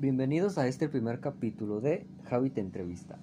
Bienvenidos 0.00 0.58
a 0.58 0.68
este 0.68 0.88
primer 0.88 1.18
capítulo 1.18 1.80
de 1.80 2.06
Javi 2.22 2.50
te 2.50 2.60
entrevista. 2.60 3.18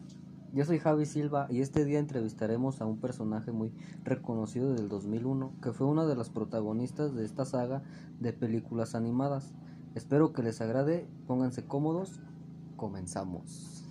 Yo 0.51 0.66
soy 0.66 0.78
Javi 0.78 1.05
Silva 1.05 1.48
y 1.50 1.62
este 1.62 1.86
día 1.86 2.00
entrevistaremos 2.00 2.82
a 2.82 2.86
un 2.86 3.00
personaje 3.00 3.54
muy 3.54 3.71
reconocido 4.04 4.74
del 4.74 4.90
2001 4.90 5.53
que 5.64 5.72
fue 5.72 5.88
una 5.88 6.06
de 6.06 6.17
las 6.17 6.30
protagonistas 6.30 7.16
de 7.16 7.24
esta 7.24 7.46
saga 7.46 7.82
de 8.20 8.34
películas 8.34 8.93
animadas. 8.93 9.54
Espero 9.96 10.34
que 10.34 10.43
les 10.43 10.59
agrade, 10.59 11.07
pónganse 11.27 11.64
cómodos, 11.64 12.20
comenzamos. 12.76 13.85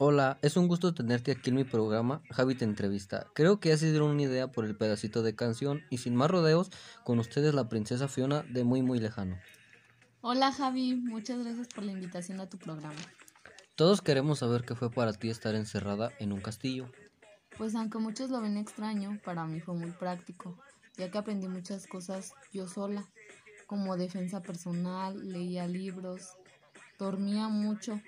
Hola, 0.00 0.38
es 0.42 0.56
un 0.56 0.68
gusto 0.68 0.94
tenerte 0.94 1.32
aquí 1.32 1.50
en 1.50 1.56
mi 1.56 1.64
programa 1.64 2.22
Javi 2.30 2.54
te 2.54 2.64
entrevista. 2.64 3.26
Creo 3.34 3.58
que 3.58 3.76
se 3.76 3.90
dieron 3.90 4.12
una 4.12 4.22
idea 4.22 4.46
por 4.46 4.64
el 4.64 4.76
pedacito 4.76 5.24
de 5.24 5.34
canción 5.34 5.82
y 5.90 5.98
sin 5.98 6.14
más 6.14 6.30
rodeos, 6.30 6.70
con 7.02 7.18
ustedes 7.18 7.52
la 7.52 7.68
princesa 7.68 8.06
Fiona 8.06 8.44
de 8.44 8.62
muy 8.62 8.80
muy 8.80 9.00
lejano. 9.00 9.40
Hola 10.20 10.52
Javi, 10.52 10.94
muchas 10.94 11.40
gracias 11.40 11.66
por 11.74 11.82
la 11.82 11.90
invitación 11.90 12.38
a 12.38 12.48
tu 12.48 12.58
programa. 12.58 12.94
Todos 13.74 14.00
queremos 14.00 14.38
saber 14.38 14.64
qué 14.64 14.76
fue 14.76 14.88
para 14.88 15.12
ti 15.14 15.30
estar 15.30 15.56
encerrada 15.56 16.12
en 16.20 16.32
un 16.32 16.40
castillo. 16.40 16.88
Pues 17.56 17.74
aunque 17.74 17.98
muchos 17.98 18.30
lo 18.30 18.40
ven 18.40 18.56
extraño, 18.56 19.18
para 19.24 19.46
mí 19.46 19.58
fue 19.58 19.74
muy 19.74 19.90
práctico, 19.90 20.56
ya 20.96 21.10
que 21.10 21.18
aprendí 21.18 21.48
muchas 21.48 21.88
cosas 21.88 22.34
yo 22.52 22.68
sola, 22.68 23.04
como 23.66 23.96
defensa 23.96 24.42
personal, 24.42 25.32
leía 25.32 25.66
libros, 25.66 26.36
dormía 27.00 27.48
mucho, 27.48 28.00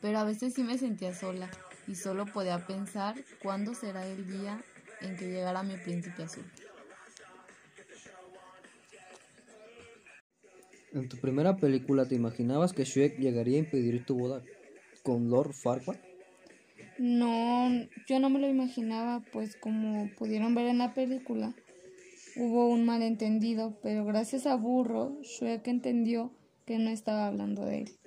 pero 0.00 0.18
a 0.18 0.24
veces 0.24 0.54
sí 0.54 0.62
me 0.62 0.78
sentía 0.78 1.14
sola 1.14 1.50
y 1.86 1.94
solo 1.94 2.26
podía 2.26 2.66
pensar 2.66 3.16
cuándo 3.42 3.74
será 3.74 4.06
el 4.06 4.26
día 4.26 4.62
en 5.00 5.16
que 5.16 5.28
llegara 5.28 5.62
mi 5.62 5.76
príncipe 5.76 6.22
azul. 6.22 6.44
En 10.92 11.08
tu 11.08 11.18
primera 11.18 11.56
película, 11.56 12.06
¿te 12.06 12.14
imaginabas 12.14 12.72
que 12.72 12.84
Shrek 12.84 13.18
llegaría 13.18 13.56
a 13.56 13.60
impedir 13.60 14.04
tu 14.04 14.16
boda 14.16 14.42
con 15.02 15.30
Lord 15.30 15.52
Farquaad? 15.52 15.96
No, 16.98 17.70
yo 18.08 18.18
no 18.18 18.30
me 18.30 18.40
lo 18.40 18.48
imaginaba, 18.48 19.22
pues 19.32 19.56
como 19.56 20.10
pudieron 20.16 20.54
ver 20.54 20.66
en 20.66 20.78
la 20.78 20.94
película, 20.94 21.54
hubo 22.36 22.68
un 22.68 22.84
malentendido, 22.84 23.78
pero 23.82 24.04
gracias 24.04 24.46
a 24.46 24.56
Burro, 24.56 25.16
Shrek 25.22 25.68
entendió 25.68 26.32
que 26.66 26.78
no 26.78 26.90
estaba 26.90 27.26
hablando 27.26 27.64
de 27.64 27.82
él. 27.82 27.98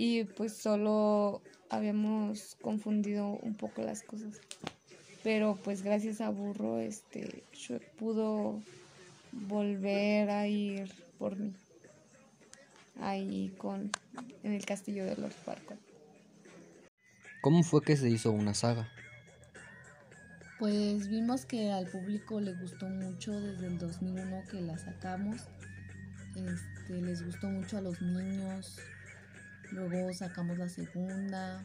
Y 0.00 0.22
pues 0.22 0.56
solo 0.56 1.42
habíamos 1.70 2.56
confundido 2.62 3.30
un 3.42 3.56
poco 3.56 3.82
las 3.82 4.04
cosas. 4.04 4.40
Pero 5.24 5.58
pues 5.64 5.82
gracias 5.82 6.20
a 6.20 6.30
Burro, 6.30 6.78
este, 6.78 7.42
Shrek 7.52 7.96
pudo 7.96 8.62
volver 9.32 10.30
a 10.30 10.46
ir 10.46 10.88
por 11.18 11.36
mí. 11.36 11.52
Ahí 13.00 13.52
con, 13.58 13.90
en 14.44 14.52
el 14.52 14.64
castillo 14.64 15.04
de 15.04 15.16
Lord 15.16 15.32
Farquaad. 15.32 15.78
¿Cómo 17.40 17.64
fue 17.64 17.82
que 17.82 17.96
se 17.96 18.08
hizo 18.08 18.30
una 18.30 18.54
saga? 18.54 18.88
Pues 20.60 21.08
vimos 21.08 21.44
que 21.44 21.72
al 21.72 21.88
público 21.88 22.40
le 22.40 22.54
gustó 22.54 22.88
mucho 22.88 23.32
desde 23.40 23.66
el 23.66 23.78
2001 23.78 24.44
que 24.48 24.60
la 24.60 24.78
sacamos. 24.78 25.42
Este, 26.36 27.02
les 27.02 27.26
gustó 27.26 27.48
mucho 27.48 27.78
a 27.78 27.80
los 27.80 28.00
niños. 28.00 28.78
Luego 29.72 30.12
sacamos 30.14 30.58
la 30.58 30.68
segunda, 30.68 31.64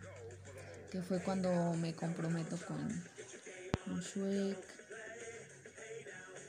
que 0.92 1.02
fue 1.02 1.22
cuando 1.22 1.74
me 1.74 1.94
comprometo 1.94 2.58
con, 2.68 2.88
con. 3.86 4.58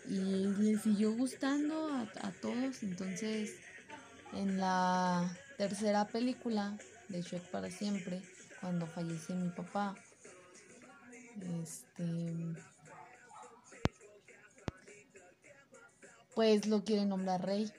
Y 0.07 0.47
les 0.59 0.83
siguió 0.83 1.13
gustando 1.13 1.89
a, 1.89 2.03
a 2.03 2.31
todos. 2.43 2.83
Entonces, 2.83 3.55
en 4.33 4.59
la 4.59 5.31
tercera 5.57 6.07
película 6.07 6.77
de 7.09 7.23
Shrek 7.23 7.43
para 7.51 7.71
siempre, 7.71 8.21
cuando 8.61 8.87
fallece 8.87 9.35
mi 9.35 9.49
papá, 9.51 9.95
este 11.63 12.33
pues 16.35 16.67
lo 16.67 16.85
quiere 16.85 17.07
nombrar 17.07 17.45
rey 17.45 17.73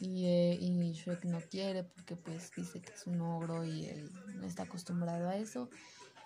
y, 0.00 0.26
eh, 0.26 0.58
y 0.60 0.92
Shrek 0.92 1.24
no 1.24 1.40
quiere 1.40 1.84
porque 1.84 2.16
pues 2.16 2.50
dice 2.54 2.80
que 2.80 2.92
es 2.92 3.06
un 3.06 3.20
ogro 3.20 3.64
y 3.64 3.86
él 3.86 4.10
no 4.36 4.46
está 4.46 4.64
acostumbrado 4.64 5.28
a 5.28 5.36
eso. 5.36 5.68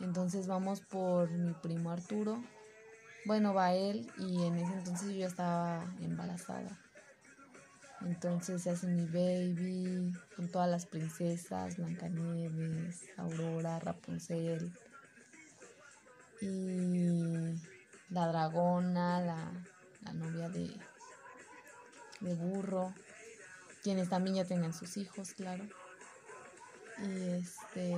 Entonces 0.01 0.47
vamos 0.47 0.81
por 0.81 1.31
mi 1.31 1.53
primo 1.55 1.91
Arturo. 1.91 2.43
Bueno 3.27 3.53
va 3.53 3.75
él 3.75 4.11
y 4.19 4.43
en 4.45 4.57
ese 4.57 4.73
entonces 4.73 5.15
yo 5.15 5.27
estaba 5.27 5.85
embarazada. 6.01 6.79
Entonces 8.01 8.63
se 8.63 8.71
hace 8.71 8.87
mi 8.87 9.05
baby 9.05 10.13
con 10.35 10.49
todas 10.49 10.71
las 10.71 10.87
princesas 10.87 11.77
Blancanieves 11.77 13.05
Aurora 13.19 13.79
Rapunzel. 13.79 14.73
Y 16.41 17.61
la 18.09 18.27
dragona, 18.29 19.21
la, 19.21 19.53
la 20.03 20.13
novia 20.15 20.49
de, 20.49 20.71
de 22.21 22.35
burro, 22.35 22.95
quienes 23.83 24.09
también 24.09 24.37
ya 24.37 24.45
tenían 24.45 24.73
sus 24.73 24.97
hijos, 24.97 25.33
claro. 25.33 25.65
Y 26.99 27.31
este, 27.31 27.97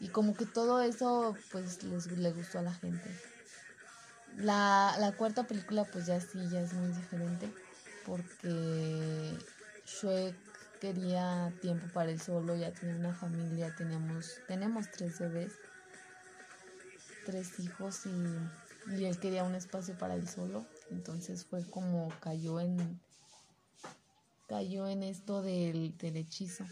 y 0.00 0.08
como 0.08 0.34
que 0.34 0.46
todo 0.46 0.80
eso 0.80 1.36
pues 1.52 1.82
les, 1.82 2.06
le 2.06 2.32
gustó 2.32 2.58
a 2.58 2.62
la 2.62 2.72
gente. 2.72 3.10
La, 4.36 4.96
la 4.98 5.12
cuarta 5.12 5.46
película 5.46 5.84
pues 5.84 6.06
ya 6.06 6.20
sí, 6.20 6.48
ya 6.48 6.60
es 6.60 6.72
muy 6.72 6.92
diferente, 6.92 7.52
porque 8.06 9.36
Shrek 9.84 10.36
quería 10.80 11.52
tiempo 11.60 11.86
para 11.92 12.10
él 12.10 12.20
solo, 12.20 12.56
ya 12.56 12.72
tenía 12.72 12.94
una 12.94 13.14
familia, 13.14 13.74
teníamos, 13.76 14.36
tenemos 14.46 14.90
tres 14.90 15.18
bebés 15.18 15.52
tres 17.28 17.60
hijos 17.60 18.06
y, 18.06 18.96
y, 18.96 19.04
él 19.04 19.18
quería 19.18 19.44
un 19.44 19.54
espacio 19.54 19.96
para 19.98 20.14
él 20.14 20.26
solo. 20.26 20.64
Entonces 20.90 21.44
fue 21.44 21.62
como 21.62 22.08
cayó 22.20 22.58
en 22.58 22.98
cayó 24.58 24.88
en 24.88 25.04
esto 25.04 25.40
del, 25.40 25.96
del 25.98 26.16
hechizo. 26.16 26.64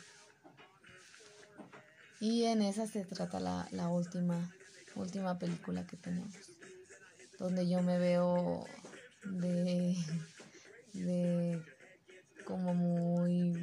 Y 2.19 2.43
en 2.43 2.61
esa 2.61 2.89
se 2.89 3.05
trata 3.05 3.39
la, 3.39 3.69
la 3.71 3.89
última, 3.89 4.53
última 4.97 5.39
película 5.39 5.87
que 5.87 5.97
tenemos. 5.97 6.35
Donde 7.39 7.69
yo 7.69 7.83
me 7.83 7.97
veo 8.01 8.65
de, 9.23 9.97
de 10.95 11.63
como 12.45 12.75
muy 12.75 13.55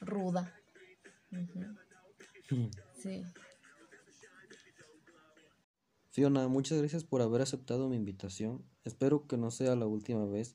ruda. 0.00 0.54
Uh 1.32 1.38
-huh. 1.38 2.70
Sí. 3.02 3.24
Fiona, 6.12 6.46
muchas 6.46 6.78
gracias 6.78 7.02
por 7.02 7.20
haber 7.20 7.42
aceptado 7.42 7.88
mi 7.88 7.96
invitación. 7.96 8.64
Espero 8.84 9.26
que 9.26 9.36
no 9.36 9.50
sea 9.50 9.74
la 9.74 9.86
última 9.86 10.24
vez 10.26 10.54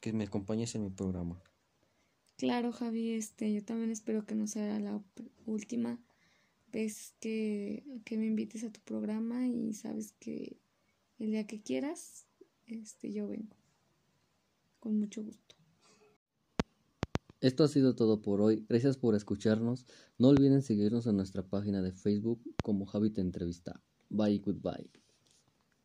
que 0.00 0.12
me 0.12 0.24
acompañes 0.24 0.74
en 0.74 0.84
mi 0.84 0.90
programa. 0.90 1.42
Claro, 2.36 2.72
Javi, 2.72 3.12
este, 3.12 3.52
yo 3.52 3.64
también 3.64 3.90
espero 3.90 4.26
que 4.26 4.34
no 4.34 4.46
sea 4.46 4.78
la 4.78 5.02
última 5.46 5.98
vez 6.70 7.14
que, 7.18 7.84
que 8.04 8.18
me 8.18 8.26
invites 8.26 8.64
a 8.64 8.70
tu 8.70 8.80
programa 8.80 9.46
y 9.48 9.72
sabes 9.72 10.12
que 10.18 10.58
el 11.18 11.30
día 11.30 11.46
que 11.46 11.62
quieras, 11.62 12.26
este, 12.66 13.12
yo 13.12 13.28
vengo. 13.28 13.56
Con 14.80 14.98
mucho 14.98 15.24
gusto. 15.24 15.56
Esto 17.40 17.64
ha 17.64 17.68
sido 17.68 17.94
todo 17.94 18.22
por 18.22 18.40
hoy. 18.40 18.64
Gracias 18.68 18.96
por 18.96 19.14
escucharnos. 19.14 19.86
No 20.18 20.28
olviden 20.28 20.62
seguirnos 20.62 21.06
en 21.06 21.16
nuestra 21.16 21.42
página 21.42 21.82
de 21.82 21.92
Facebook 21.92 22.42
como 22.62 22.86
Javi 22.86 23.10
te 23.10 23.20
entrevista. 23.20 23.82
Bye, 24.08 24.38
goodbye. 24.38 25.05